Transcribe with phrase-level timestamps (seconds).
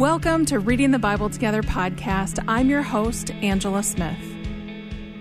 [0.00, 2.42] Welcome to Reading the Bible Together podcast.
[2.48, 4.16] I'm your host, Angela Smith.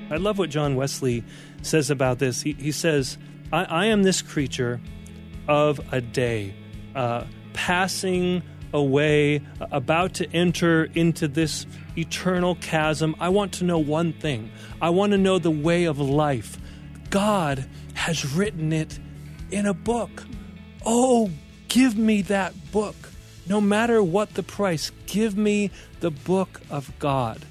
[0.10, 1.26] I love what John Wesley
[1.62, 2.42] says about this.
[2.42, 3.17] He, he says,
[3.52, 4.79] I, I, am this creature
[5.49, 6.53] of a day,
[6.96, 11.66] uh, passing away, about to enter into this
[11.98, 13.17] eternal chasm.
[13.20, 14.49] I want to know one thing
[14.81, 16.57] I want to know the way of life.
[17.09, 18.98] God has written it
[19.52, 20.23] in a book.
[20.85, 21.31] Oh,
[21.67, 23.09] give me that book.
[23.49, 25.71] No matter what the price, give me
[26.02, 27.44] the book of God.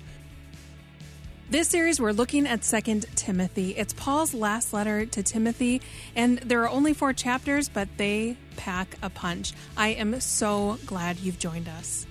[1.51, 3.71] This series, we're looking at Second Timothy.
[3.71, 5.83] It's Paul's last letter to Timothy,
[6.15, 9.55] and there are only four chapters, but they pack a punch.
[9.77, 12.07] I am so glad you've joined us.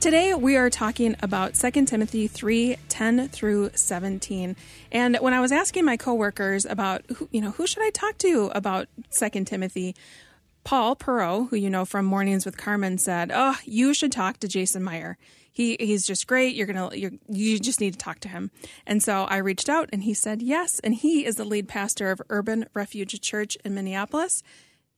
[0.00, 4.56] Today we are talking about 2 Timothy 3 10 through 17.
[4.92, 8.16] And when I was asking my coworkers about, who, you know, who should I talk
[8.18, 9.96] to about 2 Timothy,
[10.68, 14.48] Paul Perot, who you know from Mornings with Carmen, said, "Oh, you should talk to
[14.48, 15.16] Jason Meyer.
[15.50, 16.54] He he's just great.
[16.54, 18.50] You're gonna you're, you just need to talk to him."
[18.86, 20.78] And so I reached out, and he said yes.
[20.80, 24.42] And he is the lead pastor of Urban Refuge Church in Minneapolis.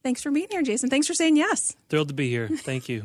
[0.02, 0.91] Thanks for being here, Jason.
[0.91, 1.76] Thanks for saying yes.
[1.88, 2.48] Thrilled to be here.
[2.48, 3.04] Thank you.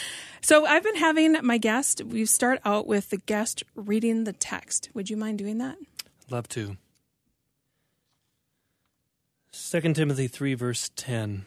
[0.40, 2.00] so I've been having my guest.
[2.04, 4.88] We start out with the guest reading the text.
[4.94, 5.78] Would you mind doing that?
[6.30, 6.76] Love to.
[9.50, 11.46] 2 Timothy 3, verse 10.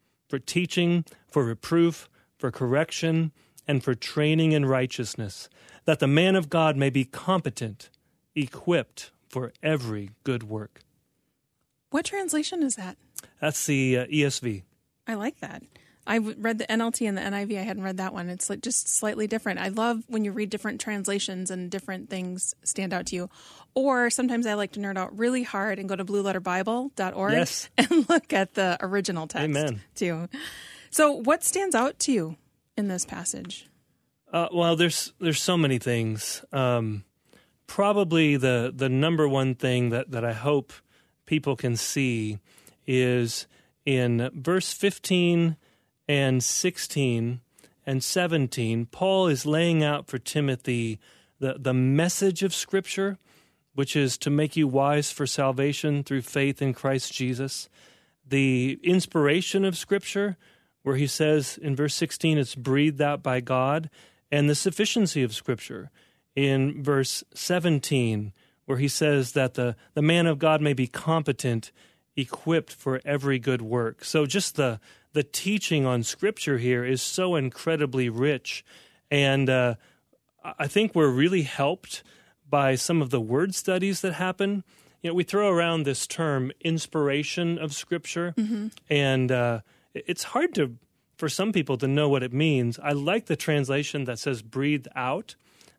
[0.31, 3.33] for teaching, for reproof, for correction,
[3.67, 5.49] and for training in righteousness,
[5.85, 7.89] that the man of God may be competent,
[8.33, 10.83] equipped for every good work.
[11.89, 12.97] What translation is that?
[13.41, 14.63] That's the uh, ESV.
[15.05, 15.63] I like that.
[16.07, 17.59] I read the NLT and the NIV.
[17.59, 18.29] I hadn't read that one.
[18.29, 19.59] It's like just slightly different.
[19.59, 23.29] I love when you read different translations and different things stand out to you.
[23.75, 27.69] Or sometimes I like to nerd out really hard and go to blueletterbible.org yes.
[27.77, 29.81] and look at the original text Amen.
[29.95, 30.27] too.
[30.89, 32.35] So, what stands out to you
[32.75, 33.67] in this passage?
[34.31, 36.43] Uh, well, there's there's so many things.
[36.51, 37.05] Um,
[37.67, 40.73] probably the the number one thing that that I hope
[41.25, 42.39] people can see
[42.85, 43.47] is
[43.85, 45.55] in verse 15
[46.07, 47.41] and 16
[47.85, 50.99] and 17, Paul is laying out for Timothy
[51.39, 53.17] the, the message of Scripture,
[53.73, 57.67] which is to make you wise for salvation through faith in Christ Jesus,
[58.27, 60.37] the inspiration of Scripture,
[60.83, 63.89] where he says in verse 16 it's breathed out by God,
[64.31, 65.89] and the sufficiency of Scripture
[66.35, 68.33] in verse 17,
[68.65, 71.71] where he says that the, the man of God may be competent,
[72.15, 74.05] equipped for every good work.
[74.05, 74.79] So just the
[75.13, 78.63] the teaching on Scripture here is so incredibly rich,
[79.09, 79.75] and uh,
[80.57, 82.03] I think we're really helped
[82.49, 84.63] by some of the word studies that happen.
[85.01, 88.67] You know, we throw around this term "inspiration of Scripture," mm-hmm.
[88.89, 89.61] and uh,
[89.93, 90.77] it's hard to
[91.17, 92.79] for some people to know what it means.
[92.79, 95.35] I like the translation that says "breathed out"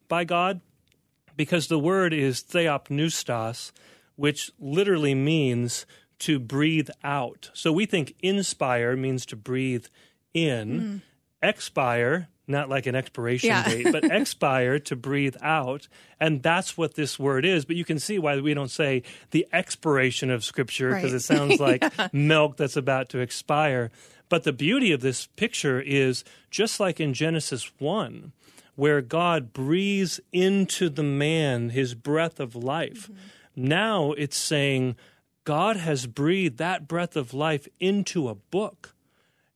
[0.09, 0.61] by God,
[1.37, 3.73] because the word is theopneustos,
[4.17, 5.87] which literally means
[6.23, 7.51] to breathe out.
[7.53, 9.87] So we think inspire means to breathe
[10.33, 11.01] in, mm.
[11.43, 13.65] expire, not like an expiration yeah.
[13.65, 15.89] date, but expire to breathe out.
[16.21, 17.65] And that's what this word is.
[17.65, 19.03] But you can see why we don't say
[19.33, 21.15] the expiration of Scripture because right.
[21.15, 22.09] it sounds like yeah.
[22.13, 23.91] milk that's about to expire.
[24.29, 28.33] But the beauty of this picture is just like in Genesis 1,
[28.77, 33.11] where God breathes into the man his breath of life.
[33.11, 33.69] Mm-hmm.
[33.69, 34.97] Now it's saying,
[35.45, 38.95] God has breathed that breath of life into a book.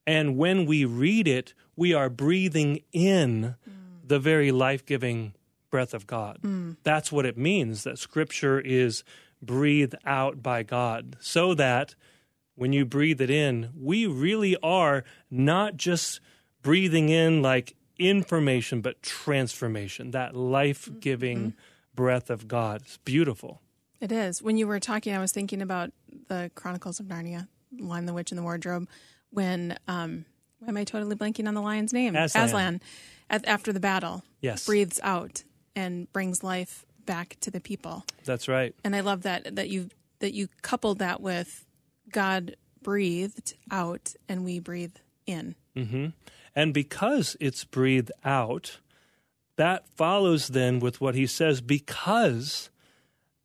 [0.07, 3.73] And when we read it, we are breathing in mm.
[4.05, 5.35] the very life giving
[5.71, 6.39] breath of God.
[6.43, 6.77] Mm.
[6.83, 9.05] That's what it means that Scripture is
[9.43, 11.95] breathed out by God, so that
[12.55, 16.21] when you breathe it in, we really are not just
[16.63, 21.59] breathing in like information, but transformation, that life giving mm-hmm.
[21.95, 22.83] breath of God.
[22.83, 23.61] It's beautiful.
[24.01, 24.43] It is.
[24.43, 25.91] When you were talking, I was thinking about
[26.29, 27.49] the Chronicles of Narnia,
[27.79, 28.89] Lion, the Witch, and the Wardrobe,
[29.31, 30.25] when, um,
[30.59, 32.15] why am I totally blanking on the lion's name?
[32.15, 32.45] Aslan.
[32.45, 32.81] Aslan
[33.31, 34.67] at, after the battle, yes.
[34.67, 35.45] breathes out
[35.75, 38.05] and brings life back to the people.
[38.25, 38.75] That's right.
[38.85, 39.89] And I love that that you
[40.19, 41.65] that you coupled that with
[42.11, 44.97] God breathed out and we breathe
[45.27, 45.55] in.
[45.77, 46.07] Mm-hmm.
[46.55, 48.79] And because it's breathed out,
[49.57, 52.71] that follows then with what he says because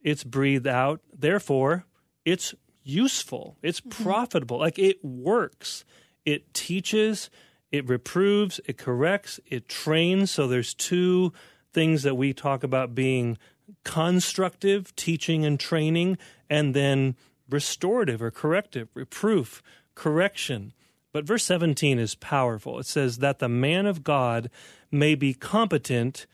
[0.02, 1.86] it's breathed out, therefore
[2.26, 2.54] it's
[2.84, 4.04] useful, it's mm-hmm.
[4.04, 5.86] profitable, like it works.
[6.26, 7.30] It teaches,
[7.72, 10.32] it reproves, it corrects, it trains.
[10.32, 11.34] So there's two
[11.74, 13.38] things that we talk about being
[13.84, 16.18] constructive, teaching and training,
[16.50, 17.16] and then
[17.50, 19.64] restorative or corrective, reproof,
[19.96, 20.74] correction.
[21.14, 22.80] But verse 17 is powerful.
[22.80, 24.50] It says, That the man of God
[24.92, 26.26] may be competent,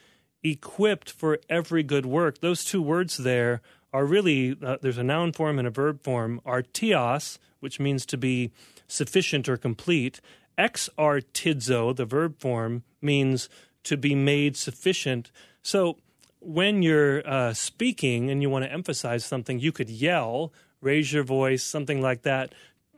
[0.43, 2.39] equipped for every good work.
[2.39, 3.61] Those two words there
[3.93, 8.17] are really, uh, there's a noun form and a verb form, artios, which means to
[8.17, 8.51] be
[8.87, 10.21] sufficient or complete.
[10.57, 13.49] Exartizo, the verb form, means
[13.83, 15.31] to be made sufficient.
[15.61, 15.97] So
[16.39, 20.51] when you're uh, speaking and you want to emphasize something, you could yell
[20.81, 22.53] raise your voice, something like that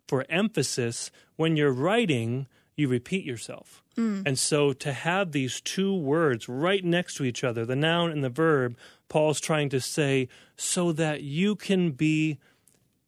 [0.08, 1.12] for emphasis.
[1.36, 2.48] When you're writing,
[2.80, 3.84] you repeat yourself.
[3.98, 4.24] Mm.
[4.26, 8.24] And so to have these two words right next to each other, the noun and
[8.24, 8.78] the verb,
[9.10, 12.40] Paul's trying to say so that you can be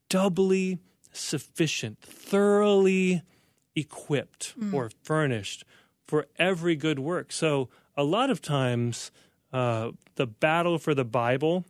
[0.09, 0.79] doubly
[1.13, 3.21] sufficient, thoroughly
[3.75, 4.73] equipped mm.
[4.73, 5.63] or furnished
[6.05, 7.31] for every good work.
[7.31, 9.11] So a lot of times,
[9.53, 11.65] uh, the battle for the Bible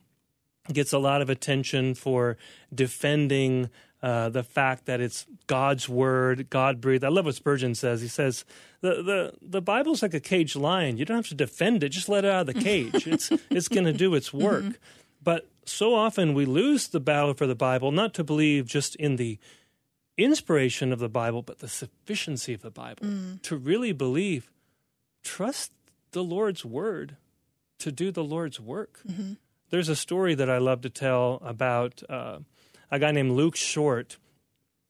[0.71, 2.37] gets a lot of attention for
[2.73, 3.69] defending
[4.03, 7.03] uh, the fact that it's God's word, God breathed.
[7.03, 8.01] I love what Spurgeon says.
[8.01, 8.45] He says
[8.81, 10.97] the the the Bible's like a caged lion.
[10.97, 13.07] You don't have to defend it; just let it out of the cage.
[13.07, 14.63] it's it's going to do its work.
[14.63, 14.75] Mm-hmm.
[15.23, 19.17] But so often we lose the battle for the Bible, not to believe just in
[19.17, 19.37] the
[20.17, 23.05] inspiration of the Bible, but the sufficiency of the Bible.
[23.05, 23.41] Mm.
[23.43, 24.51] To really believe,
[25.23, 25.71] trust
[26.11, 27.17] the Lord's word
[27.79, 28.99] to do the Lord's work.
[29.07, 29.33] Mm-hmm.
[29.69, 32.39] There's a story that I love to tell about uh,
[32.91, 34.17] a guy named Luke Short,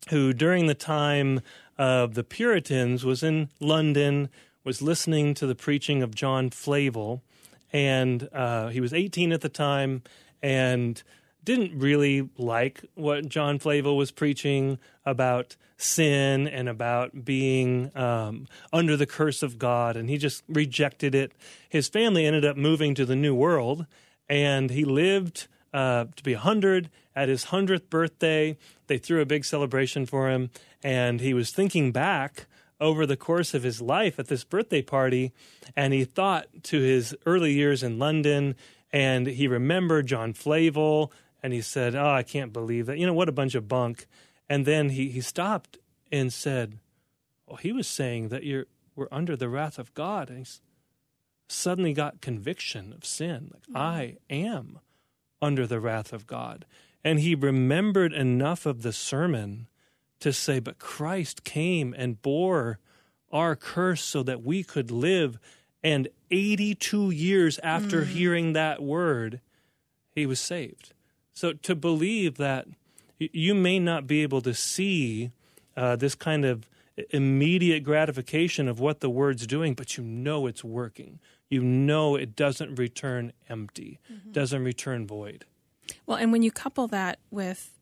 [0.09, 1.41] who during the time
[1.77, 4.29] of the Puritans was in London,
[4.63, 7.21] was listening to the preaching of John Flavel,
[7.71, 10.01] and uh, he was 18 at the time,
[10.41, 11.01] and
[11.43, 18.95] didn't really like what John Flavel was preaching about sin and about being um, under
[18.95, 21.31] the curse of God, and he just rejected it.
[21.67, 23.85] His family ended up moving to the New World,
[24.29, 26.89] and he lived uh, to be 100.
[27.15, 28.57] At his 100th birthday,
[28.87, 30.49] they threw a big celebration for him,
[30.81, 32.45] and he was thinking back
[32.79, 35.31] over the course of his life at this birthday party,
[35.75, 38.55] and he thought to his early years in London,
[38.91, 41.11] and he remembered John Flavel,
[41.43, 42.97] and he said, Oh, I can't believe that.
[42.97, 44.07] You know, what a bunch of bunk.
[44.49, 45.77] And then he, he stopped
[46.11, 46.79] and said,
[47.47, 48.65] Well, he was saying that you're,
[48.95, 50.29] we're under the wrath of God.
[50.29, 50.45] And he
[51.47, 53.51] suddenly got conviction of sin.
[53.53, 53.77] Like, mm-hmm.
[53.77, 54.79] I am
[55.41, 56.65] under the wrath of God.
[57.03, 59.67] And he remembered enough of the sermon
[60.19, 62.79] to say, But Christ came and bore
[63.31, 65.39] our curse so that we could live.
[65.83, 68.07] And 82 years after mm.
[68.07, 69.41] hearing that word,
[70.13, 70.93] he was saved.
[71.33, 72.67] So to believe that
[73.17, 75.31] you may not be able to see
[75.75, 76.69] uh, this kind of
[77.09, 81.19] immediate gratification of what the word's doing, but you know it's working.
[81.49, 84.31] You know it doesn't return empty, mm-hmm.
[84.31, 85.45] doesn't return void.
[86.05, 87.77] Well, and when you couple that with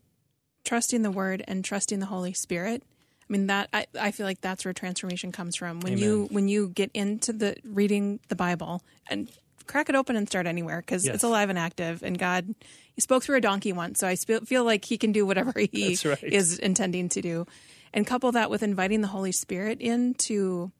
[0.64, 4.40] trusting the word and trusting the Holy Spirit, I mean that I, I feel like
[4.40, 5.80] that's where transformation comes from.
[5.80, 6.04] When Amen.
[6.04, 9.30] you when you get into the reading the Bible and
[9.70, 11.14] crack it open and start anywhere because yes.
[11.14, 12.02] it's alive and active.
[12.02, 12.54] And God,
[12.94, 15.96] He spoke through a donkey once, so I feel like He can do whatever He
[16.04, 16.22] right.
[16.22, 17.46] is intending to do.
[17.92, 20.70] And couple that with inviting the Holy Spirit in to,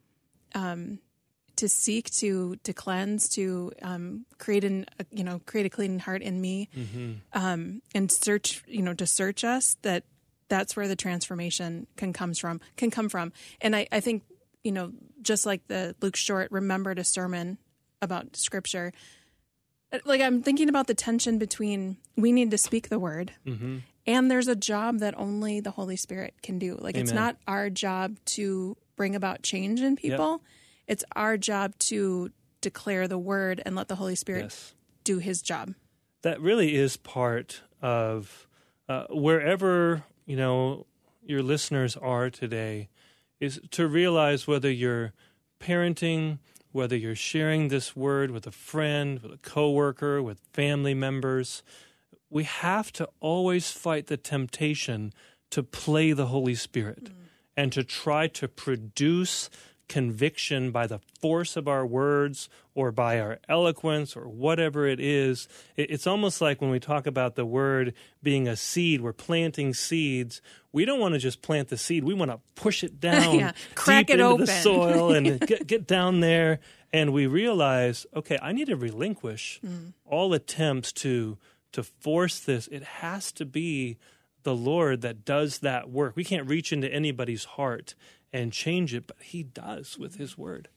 [0.55, 0.99] um,
[1.57, 6.23] to seek to to cleanse, to um, create an you know create a clean heart
[6.23, 7.13] in me, mm-hmm.
[7.33, 9.77] um, and search you know to search us.
[9.83, 10.05] That
[10.49, 13.33] that's where the transformation can comes from can come from.
[13.61, 14.23] And I, I think
[14.65, 17.59] you know just like the Luke Short remembered a sermon
[18.03, 18.93] about scripture
[20.05, 23.79] like i'm thinking about the tension between we need to speak the word mm-hmm.
[24.07, 27.03] and there's a job that only the holy spirit can do like Amen.
[27.03, 30.41] it's not our job to bring about change in people yep.
[30.87, 32.31] it's our job to
[32.61, 34.75] declare the word and let the holy spirit yes.
[35.05, 35.75] do his job
[36.23, 38.47] that really is part of
[38.89, 40.87] uh, wherever you know
[41.23, 42.89] your listeners are today
[43.39, 45.13] is to realize whether you're
[45.61, 46.39] parenting,
[46.73, 51.63] whether you're sharing this word with a friend, with a coworker, with family members,
[52.29, 55.13] we have to always fight the temptation
[55.51, 57.13] to play the Holy Spirit mm.
[57.57, 59.51] and to try to produce
[59.91, 65.49] conviction by the force of our words or by our eloquence or whatever it is.
[65.77, 67.93] It's almost like when we talk about the word
[68.23, 70.41] being a seed, we're planting seeds.
[70.71, 72.05] We don't want to just plant the seed.
[72.05, 73.53] We want to push it down, yeah.
[73.75, 74.47] crack deep it into open.
[74.47, 76.61] the soil and get, get down there.
[76.93, 79.93] And we realize, okay, I need to relinquish mm.
[80.07, 81.37] all attempts to
[81.73, 82.69] to force this.
[82.69, 83.97] It has to be
[84.43, 86.17] the Lord that does that work.
[86.17, 87.95] We can't reach into anybody's heart
[88.33, 90.69] and change it, but he does with his word.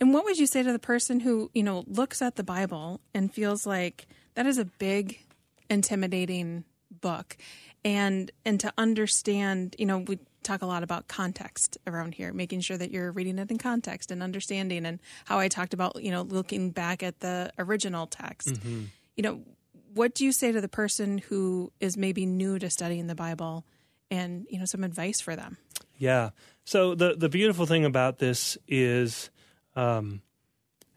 [0.00, 3.00] And what would you say to the person who, you know, looks at the Bible
[3.14, 5.20] and feels like that is a big
[5.68, 6.64] intimidating
[7.00, 7.36] book
[7.84, 12.60] and and to understand, you know, we talk a lot about context around here, making
[12.60, 16.10] sure that you're reading it in context and understanding and how I talked about, you
[16.10, 18.54] know, looking back at the original text.
[18.54, 18.84] Mm-hmm.
[19.16, 19.40] You know,
[19.94, 23.64] what do you say to the person who is maybe new to studying the Bible
[24.10, 25.58] and, you know, some advice for them?
[25.98, 26.30] Yeah.
[26.64, 29.30] So the the beautiful thing about this is
[29.74, 30.22] um,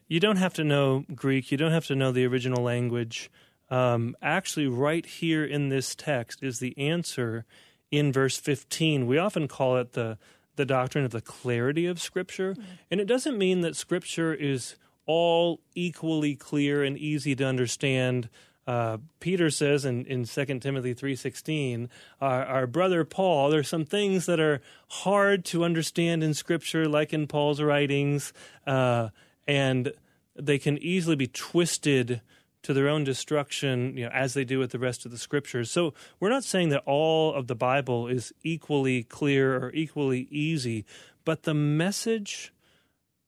[0.08, 1.52] you don't have to know Greek.
[1.52, 3.30] You don't have to know the original language.
[3.70, 7.46] Um, actually, right here in this text is the answer
[7.92, 9.06] in verse 15.
[9.06, 10.18] We often call it the
[10.56, 12.72] the doctrine of the clarity of Scripture, mm-hmm.
[12.92, 14.76] and it doesn't mean that Scripture is
[15.06, 18.30] all equally clear and easy to understand
[18.70, 21.90] uh, Peter says in, in 2 Timothy 3.16,
[22.22, 27.12] our, our, brother Paul, there's some things that are hard to understand in Scripture, like
[27.12, 28.32] in Paul's writings,
[28.68, 29.10] uh,
[29.48, 29.92] and
[30.36, 32.22] they can easily be twisted
[32.62, 35.72] to their own destruction, you know, as they do with the rest of the Scriptures.
[35.72, 40.86] So we're not saying that all of the Bible is equally clear or equally easy,
[41.26, 42.54] but the message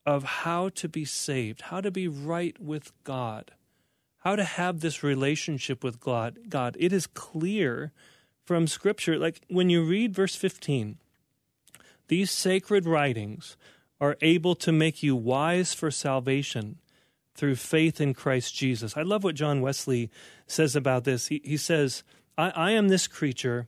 [0.06, 3.54] of how to be saved, how to be right with God,
[4.22, 6.40] how to have this relationship with God.
[6.48, 7.92] God, it is clear
[8.46, 9.18] from Scripture.
[9.18, 10.98] Like when you read verse 15,
[12.08, 13.58] these sacred writings
[14.00, 16.78] are able to make you wise for salvation
[17.36, 18.96] through faith in Christ Jesus.
[18.96, 20.12] I love what John Wesley
[20.46, 21.28] says about this.
[21.28, 22.04] He, he says,
[22.38, 23.68] I, I am this creature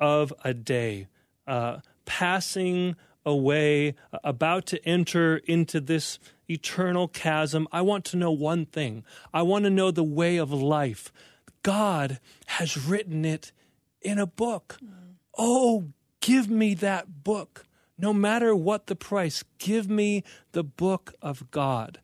[0.00, 1.06] of a day,
[1.46, 3.94] uh, passing away,
[4.24, 7.68] about to enter into this eternal chasm.
[7.72, 11.12] I want to know one thing I want to know the way of life.
[11.62, 13.52] God has written it
[14.00, 14.78] in a book.
[14.82, 15.14] Mm.
[15.36, 15.88] Oh,
[16.20, 17.64] give me that book.
[17.98, 20.22] No matter what the price, give me
[20.52, 22.00] the book of God.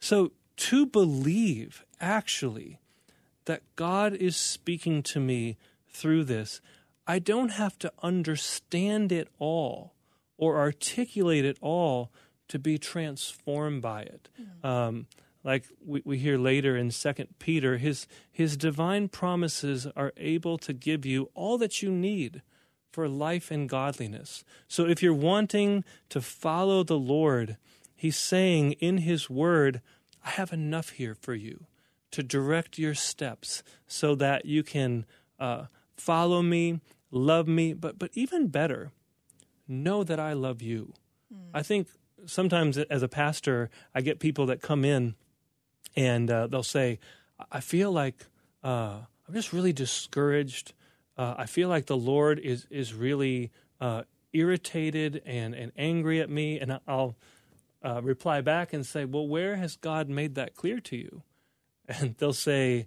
[0.00, 2.80] So, to believe actually
[3.44, 5.56] that God is speaking to me
[5.88, 6.60] through this,
[7.06, 9.93] I don't have to understand it all
[10.36, 12.10] or articulate it all
[12.48, 14.28] to be transformed by it.
[14.40, 14.66] Mm-hmm.
[14.66, 15.06] Um,
[15.42, 20.72] like we, we hear later in Second Peter, his his divine promises are able to
[20.72, 22.42] give you all that you need
[22.90, 24.44] for life and godliness.
[24.68, 27.56] So if you're wanting to follow the Lord,
[27.94, 29.80] he's saying in his word,
[30.24, 31.66] I have enough here for you
[32.12, 35.04] to direct your steps so that you can
[35.40, 35.64] uh,
[35.96, 38.92] follow me, love me, but but even better,
[39.68, 40.92] know that I love you.
[41.32, 41.50] Mm.
[41.52, 41.88] I think
[42.26, 45.14] sometimes as a pastor, I get people that come in
[45.96, 46.98] and uh, they'll say,
[47.50, 48.26] I feel like
[48.62, 50.72] uh, I'm just really discouraged.
[51.16, 54.02] Uh, I feel like the Lord is, is really uh,
[54.32, 56.58] irritated and, and angry at me.
[56.58, 57.16] And I'll
[57.82, 61.22] uh, reply back and say, Well, where has God made that clear to you?
[61.86, 62.86] And they'll say,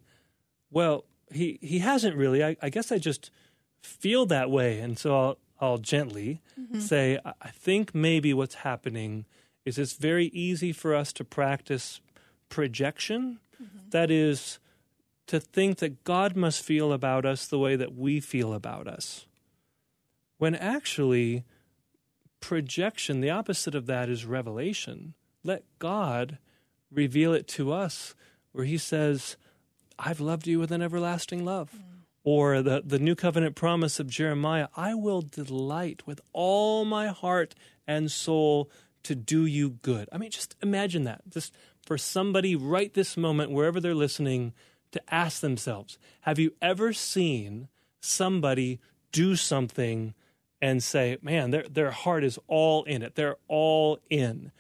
[0.72, 2.44] Well, he, he hasn't really.
[2.44, 3.30] I, I guess I just
[3.82, 4.80] feel that way.
[4.80, 6.80] And so I'll, I'll gently mm-hmm.
[6.80, 9.26] say, I think maybe what's happening
[9.66, 12.00] is it's very easy for us to practice
[12.50, 13.40] projection.
[13.62, 13.90] Mm-hmm.
[13.90, 14.60] That is,
[15.28, 19.26] to think that God must feel about us the way that we feel about us.
[20.38, 21.44] When actually,
[22.40, 25.16] projection, the opposite of that is revelation.
[25.44, 26.38] Let God
[26.92, 28.16] reveal it to us,
[28.52, 29.36] where He says,
[29.98, 31.72] I've loved you with an everlasting love.
[31.76, 31.97] Mm
[32.28, 37.56] or the, the new covenant promise of Jeremiah, I will delight with all my heart
[37.88, 38.70] and soul
[39.04, 40.10] to do you good.
[40.12, 41.22] I mean, just imagine that.
[41.30, 41.56] Just
[41.86, 44.52] for somebody right this moment, wherever they're listening,
[44.92, 47.70] to ask themselves Have you ever seen
[48.02, 48.82] somebody
[49.14, 50.14] do something
[50.62, 53.16] and say, Man, their, their heart is all in it?
[53.16, 54.52] They're all in.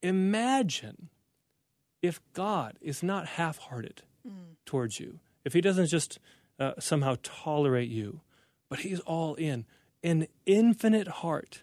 [0.00, 1.08] Imagine
[2.02, 4.54] if God is not half hearted mm.
[4.64, 6.20] towards you, if He doesn't just
[6.58, 8.20] uh, somehow tolerate you,
[8.68, 9.64] but he's all in.
[10.02, 11.62] an infinite heart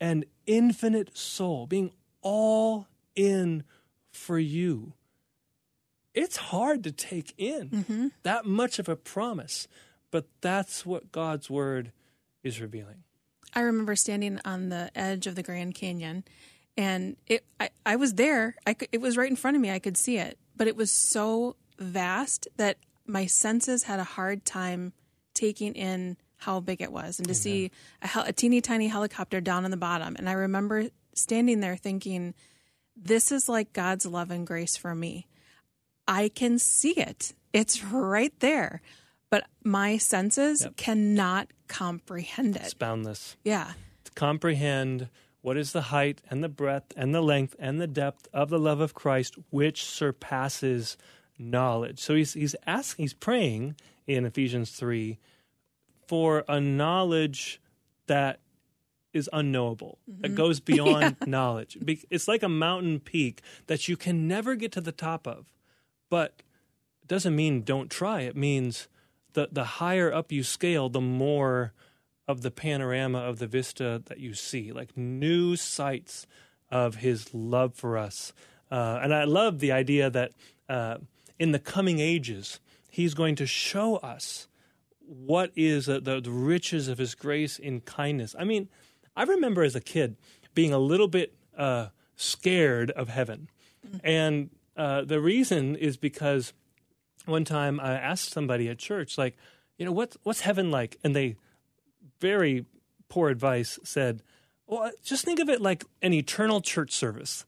[0.00, 1.90] and infinite soul, being
[2.22, 2.86] all
[3.16, 3.64] in
[4.12, 4.92] for you.
[6.14, 8.08] It's hard to take in Mm-hmm.
[8.22, 9.66] that much of a promise,
[10.10, 11.92] but that's what God's word
[12.42, 13.02] is revealing.
[13.54, 16.24] I remember standing on the edge of the Grand Canyon,
[16.76, 18.56] and it I, I was there.
[18.66, 19.70] I could, it was right in front of me.
[19.70, 24.44] I could see it, but it was so vast that my senses had a hard
[24.44, 24.92] time
[25.34, 27.70] taking in how big it was, and to see
[28.02, 30.16] a, hel- a teeny tiny helicopter down on the bottom.
[30.16, 32.34] And I remember standing there thinking,
[32.96, 35.26] "This is like God's love and grace for me.
[36.08, 37.32] I can see it.
[37.52, 38.82] It's right there."
[39.30, 42.62] But my senses cannot comprehend it.
[42.62, 43.36] It's boundless.
[43.44, 43.72] Yeah.
[44.04, 45.08] To comprehend
[45.40, 48.58] what is the height and the breadth and the length and the depth of the
[48.58, 50.98] love of Christ, which surpasses
[51.50, 51.98] knowledge.
[51.98, 55.18] So he's he's asking, he's praying in Ephesians three
[56.06, 57.60] for a knowledge
[58.06, 58.40] that
[59.12, 61.76] is unknowable, that goes beyond knowledge.
[62.10, 65.46] It's like a mountain peak that you can never get to the top of,
[66.08, 66.42] but
[67.02, 68.22] it doesn't mean don't try.
[68.22, 68.88] It means
[69.34, 71.72] the the higher up you scale, the more
[72.28, 76.26] of the panorama of the vista that you see, like new sights
[76.70, 78.32] of His love for us.
[78.70, 80.32] Uh, and I love the idea that
[80.68, 80.96] uh,
[81.42, 84.46] in the coming ages, He's going to show us
[85.00, 88.36] what is the, the riches of His grace in kindness.
[88.38, 88.68] I mean,
[89.16, 90.16] I remember as a kid
[90.54, 93.48] being a little bit uh, scared of heaven,
[94.04, 96.52] and uh, the reason is because
[97.26, 99.36] one time I asked somebody at church, like,
[99.78, 100.96] you know, what's what's heaven like?
[101.02, 101.34] And they
[102.20, 102.66] very
[103.08, 104.22] poor advice said,
[104.66, 107.44] well, just think of it like an eternal church service.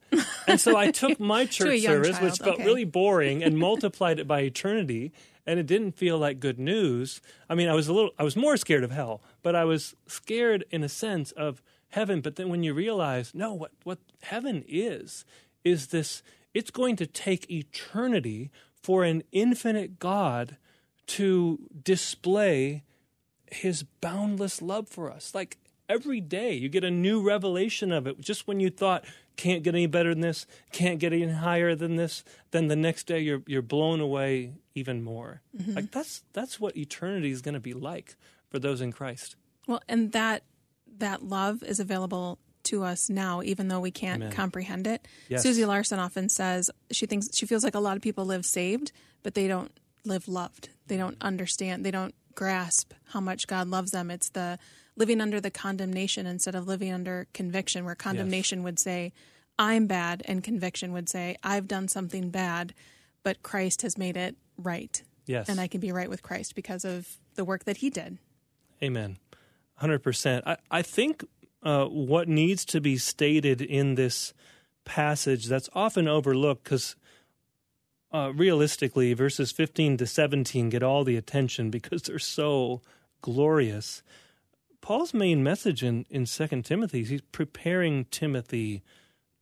[0.47, 2.65] And so I took my church young service, child, which felt okay.
[2.65, 5.13] really boring, and multiplied it by eternity.
[5.47, 7.21] And it didn't feel like good news.
[7.49, 9.95] I mean, I was a little, I was more scared of hell, but I was
[10.07, 12.21] scared in a sense of heaven.
[12.21, 15.25] But then when you realize, no, what, what heaven is,
[15.63, 18.51] is this, it's going to take eternity
[18.83, 20.57] for an infinite God
[21.07, 22.83] to display
[23.51, 25.35] his boundless love for us.
[25.35, 28.21] Like every day, you get a new revelation of it.
[28.21, 29.05] Just when you thought,
[29.37, 33.07] can't get any better than this, can't get any higher than this, then the next
[33.07, 35.43] day you're you're blown away even more.
[35.59, 35.75] Mm-hmm.
[35.75, 38.17] Like that's that's what eternity is going to be like
[38.49, 39.37] for those in Christ.
[39.67, 40.45] Well, and that
[40.99, 44.33] that love is available to us now, even though we can't Amen.
[44.33, 45.07] comprehend it.
[45.29, 45.43] Yes.
[45.43, 48.93] Susie Larson often says she thinks she feels like a lot of people live saved,
[49.23, 49.73] but they don't
[50.05, 50.69] live loved.
[50.87, 51.85] They don't understand.
[51.85, 54.11] They don't grasp how much God loves them.
[54.11, 54.59] It's the
[54.97, 59.13] living under the condemnation instead of living under conviction, where condemnation would say,
[59.59, 62.75] "I'm bad," and conviction would say, "I've done something bad,"
[63.23, 65.49] but Christ has made it right, Yes.
[65.49, 68.19] and I can be right with Christ because of the work that He did.
[68.83, 69.19] Amen.
[69.81, 70.43] 100%.
[70.47, 71.25] I, I think
[71.63, 74.33] uh, what needs to be stated in this
[74.85, 76.95] passage that's often overlooked because
[78.13, 82.81] uh, realistically, verses 15 to 17 get all the attention because they're so
[83.23, 84.05] glorious.
[84.85, 88.83] Paul's main message in, in 2 Timothy is he's preparing Timothy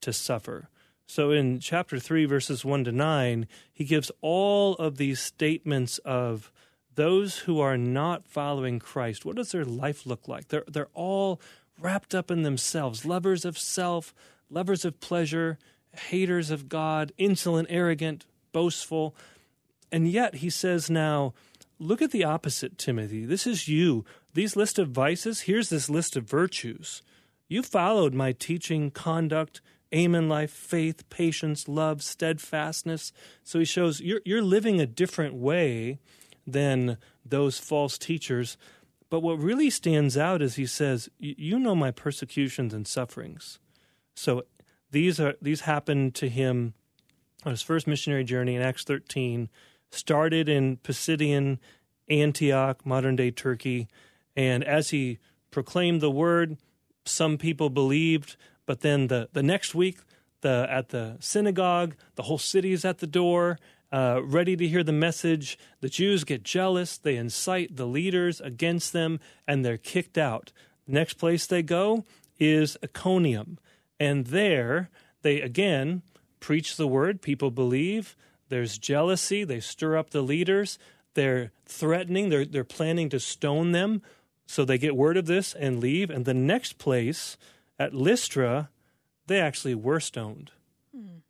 [0.00, 0.68] to suffer.
[1.04, 6.52] So in chapter 3, verses 1 to 9, he gives all of these statements of
[6.94, 9.24] those who are not following Christ.
[9.24, 10.46] What does their life look like?
[10.46, 11.40] They're, they're all
[11.76, 14.14] wrapped up in themselves, lovers of self,
[14.48, 15.58] lovers of pleasure,
[15.92, 19.16] haters of God, insolent, arrogant, boastful.
[19.90, 21.34] And yet he says now,
[21.82, 23.24] look at the opposite, Timothy.
[23.24, 24.04] This is you.
[24.34, 27.02] These list of vices, here's this list of virtues.
[27.48, 33.12] You followed my teaching, conduct, aim in life, faith, patience, love, steadfastness.
[33.44, 35.98] So he shows you're, you're living a different way
[36.46, 38.56] than those false teachers.
[39.10, 43.58] But what really stands out is he says, You know my persecutions and sufferings.
[44.14, 44.44] So
[44.90, 46.74] these are these happened to him
[47.44, 49.48] on his first missionary journey in Acts 13,
[49.92, 51.58] started in Pisidian
[52.08, 53.88] Antioch, modern day Turkey.
[54.34, 55.18] And as he
[55.50, 56.56] proclaimed the word,
[57.04, 59.98] some people believed, but then the, the next week,
[60.40, 63.58] the at the synagogue, the whole city is at the door,
[63.92, 65.58] uh, ready to hear the message.
[65.80, 70.52] The Jews get jealous, they incite the leaders against them, and they're kicked out.
[70.86, 72.04] The next place they go
[72.38, 73.58] is Iconium.
[74.00, 74.90] And there
[75.22, 76.02] they again
[76.40, 78.16] preach the word, people believe.
[78.52, 80.78] There's jealousy, they stir up the leaders,
[81.14, 84.02] they're threatening, they're they're planning to stone them.
[84.44, 86.10] So they get word of this and leave.
[86.10, 87.38] And the next place
[87.78, 88.68] at Lystra,
[89.26, 90.50] they actually were stoned.
[90.94, 91.20] Hmm.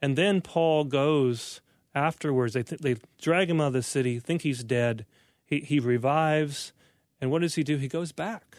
[0.00, 1.60] And then Paul goes
[1.92, 2.54] afterwards.
[2.54, 5.06] They th- they drag him out of the city, think he's dead.
[5.44, 6.72] He he revives,
[7.20, 7.78] and what does he do?
[7.78, 8.58] He goes back.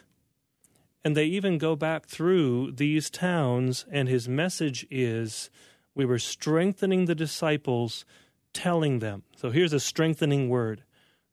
[1.05, 5.49] And they even go back through these towns, and his message is
[5.95, 8.05] we were strengthening the disciples,
[8.53, 9.23] telling them.
[9.35, 10.83] So here's a strengthening word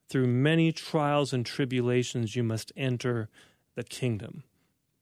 [0.08, 3.28] through many trials and tribulations, you must enter
[3.74, 4.42] the kingdom.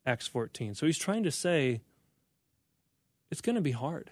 [0.04, 0.74] Acts 14.
[0.74, 1.80] So he's trying to say
[3.30, 4.10] it's going to be hard.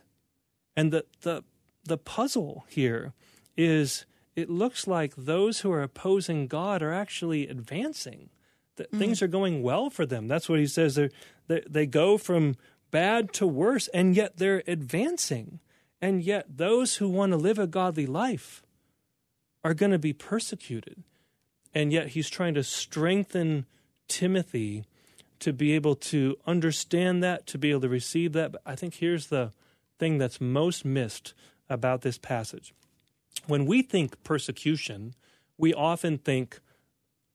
[0.77, 1.45] And the, the,
[1.85, 3.13] the puzzle here
[3.57, 8.31] is it looks like those who are opposing God are actually advancing.
[8.77, 8.99] That mm.
[8.99, 10.27] things are going well for them.
[10.27, 10.97] That's what he says.
[10.97, 11.11] They're,
[11.47, 12.57] they they go from
[12.95, 15.59] bad to worse, and yet they're advancing.
[16.01, 18.63] And yet, those who want to live a godly life
[19.65, 21.03] are going to be persecuted.
[21.75, 23.67] And yet, he's trying to strengthen
[24.07, 24.85] Timothy
[25.41, 28.53] to be able to understand that, to be able to receive that.
[28.53, 29.51] But I think here's the
[29.99, 31.35] thing that's most missed
[31.69, 32.75] about this passage.
[33.49, 35.15] When we think persecution,
[35.59, 36.61] we often think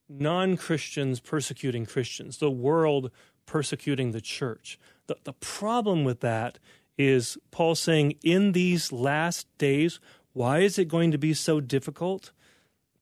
[0.08, 3.10] non Christians persecuting Christians, the world
[3.44, 4.78] persecuting the church.
[5.10, 6.60] The, the problem with that
[6.96, 9.98] is Paul saying, in these last days,
[10.34, 12.30] why is it going to be so difficult?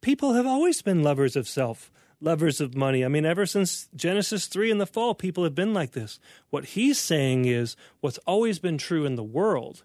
[0.00, 3.04] People have always been lovers of self, lovers of money.
[3.04, 6.18] I mean, ever since Genesis 3 in the fall, people have been like this.
[6.48, 9.84] What he's saying is what's always been true in the world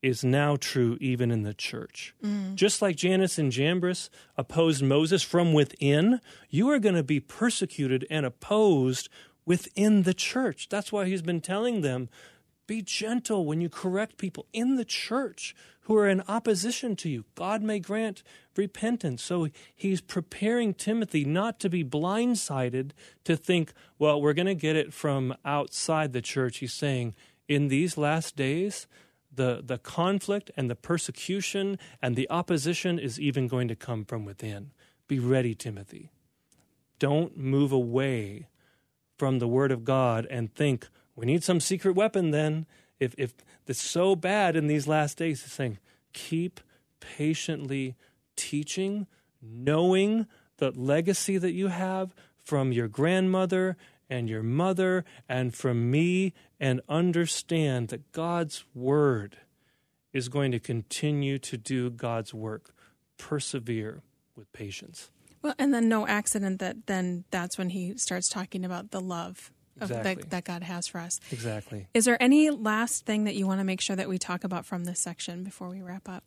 [0.00, 2.14] is now true even in the church.
[2.22, 2.54] Mm.
[2.54, 8.06] Just like Jannes and Jambres opposed Moses from within, you are going to be persecuted
[8.10, 9.08] and opposed
[9.46, 10.68] within the church.
[10.68, 12.08] That's why he's been telling them
[12.66, 17.24] be gentle when you correct people in the church who are in opposition to you.
[17.34, 18.22] God may grant
[18.56, 19.22] repentance.
[19.22, 22.92] So he's preparing Timothy not to be blindsided
[23.24, 26.58] to think, well, we're going to get it from outside the church.
[26.58, 27.14] He's saying,
[27.48, 28.86] in these last days,
[29.30, 34.24] the, the conflict and the persecution and the opposition is even going to come from
[34.24, 34.70] within.
[35.06, 36.10] Be ready, Timothy.
[36.98, 38.46] Don't move away
[39.18, 42.66] from the Word of God and think, we need some secret weapon then.
[42.98, 43.34] If, if
[43.66, 45.78] it's so bad in these last days, he's saying,
[46.12, 46.60] keep
[47.00, 47.96] patiently
[48.36, 49.06] teaching,
[49.42, 53.76] knowing the legacy that you have from your grandmother
[54.08, 59.38] and your mother and from me and understand that God's word
[60.12, 62.74] is going to continue to do God's work.
[63.18, 64.02] Persevere
[64.36, 65.10] with patience.
[65.44, 69.52] Well, and then no accident that then that's when he starts talking about the love
[69.78, 70.14] exactly.
[70.14, 71.20] that, that God has for us.
[71.30, 71.86] Exactly.
[71.92, 74.64] Is there any last thing that you want to make sure that we talk about
[74.64, 76.24] from this section before we wrap up?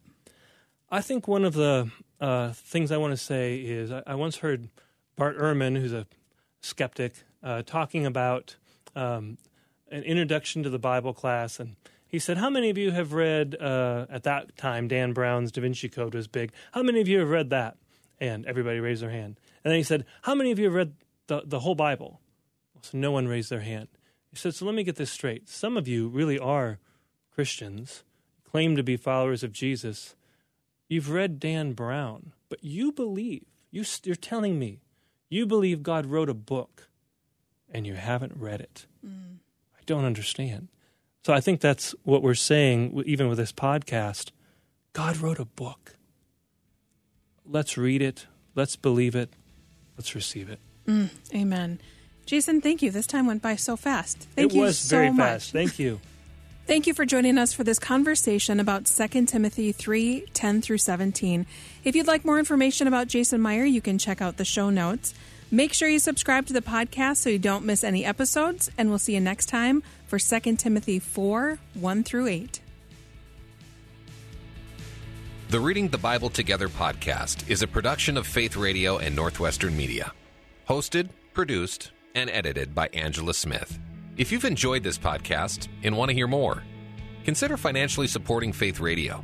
[0.91, 1.89] I think one of the
[2.21, 4.69] uh, things I want to say is I, I, once heard
[5.15, 6.05] Bart Ehrman, who's a
[6.61, 8.55] skeptic, uh, talking about
[8.95, 9.39] um,
[9.89, 11.75] an introduction to the Bible class, and
[12.07, 15.61] he said, "How many of you have read uh, at that time Dan Brown's Da
[15.61, 16.51] Vinci Code was big?
[16.73, 17.77] How many of you have read that?"
[18.19, 19.39] And everybody raised their hand.
[19.63, 20.93] And then he said, "How many of you have read
[21.27, 22.21] the the whole Bible?"
[22.81, 23.89] So no one raised their hand.
[24.31, 25.49] He said, "So let me get this straight.
[25.49, 26.79] Some of you really are
[27.33, 28.03] Christians,
[28.43, 30.15] claim to be followers of Jesus."
[30.89, 34.79] You've read Dan Brown, but you believe, you, you're telling me,
[35.27, 36.87] you believe God wrote a book
[37.69, 38.85] and you haven't read it.
[39.05, 39.39] Mm.
[39.77, 40.69] I don't understand.
[41.25, 44.31] So I think that's what we're saying, even with this podcast.
[44.93, 45.96] God wrote a book.
[47.49, 48.27] Let's read it.
[48.55, 49.29] Let's believe it.
[49.97, 50.59] Let's receive it.
[50.87, 51.79] Mm, amen.
[52.25, 52.91] Jason, thank you.
[52.91, 54.27] This time went by so fast.
[54.35, 55.17] Thank it you was so very much.
[55.17, 55.51] fast.
[55.53, 55.99] Thank you.
[56.67, 61.45] Thank you for joining us for this conversation about 2 Timothy 3 10 through 17.
[61.85, 65.13] If you'd like more information about Jason Meyer, you can check out the show notes.
[65.49, 68.99] Make sure you subscribe to the podcast so you don't miss any episodes, and we'll
[68.99, 72.59] see you next time for 2 Timothy 4 1 through 8.
[75.49, 80.11] The Reading the Bible Together podcast is a production of Faith Radio and Northwestern Media.
[80.67, 83.79] Hosted, produced, and edited by Angela Smith.
[84.17, 86.63] If you've enjoyed this podcast and want to hear more,
[87.23, 89.23] consider financially supporting Faith Radio.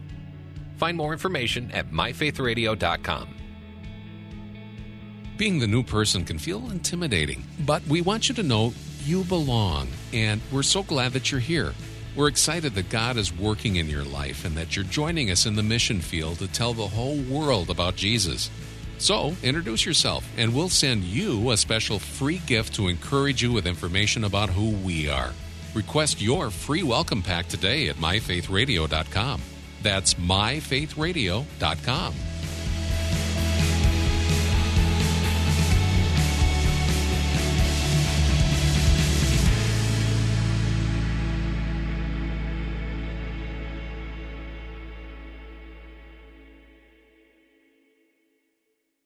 [0.77, 3.35] Find more information at myfaithradio.com.
[5.35, 9.89] Being the new person can feel intimidating, but we want you to know you belong,
[10.13, 11.73] and we're so glad that you're here.
[12.15, 15.55] We're excited that God is working in your life and that you're joining us in
[15.55, 18.51] the mission field to tell the whole world about Jesus.
[18.99, 23.65] So, introduce yourself, and we'll send you a special free gift to encourage you with
[23.65, 25.31] information about who we are.
[25.73, 29.41] Request your free welcome pack today at myfaithradio.com.
[29.81, 32.13] That's myfaithradio.com.